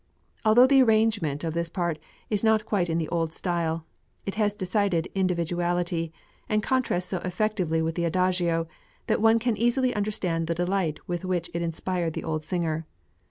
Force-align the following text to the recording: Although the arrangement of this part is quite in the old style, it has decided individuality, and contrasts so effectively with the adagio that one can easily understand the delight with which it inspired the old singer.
Although 0.43 0.65
the 0.65 0.81
arrangement 0.81 1.43
of 1.43 1.53
this 1.53 1.69
part 1.69 1.99
is 2.27 2.43
quite 2.65 2.89
in 2.89 2.97
the 2.97 3.07
old 3.09 3.33
style, 3.33 3.85
it 4.25 4.33
has 4.33 4.55
decided 4.55 5.07
individuality, 5.13 6.11
and 6.49 6.63
contrasts 6.63 7.05
so 7.05 7.19
effectively 7.19 7.83
with 7.83 7.93
the 7.93 8.05
adagio 8.05 8.67
that 9.05 9.21
one 9.21 9.37
can 9.37 9.55
easily 9.55 9.93
understand 9.93 10.47
the 10.47 10.55
delight 10.55 10.99
with 11.07 11.23
which 11.23 11.51
it 11.53 11.61
inspired 11.61 12.13
the 12.13 12.23
old 12.23 12.43
singer. 12.43 12.87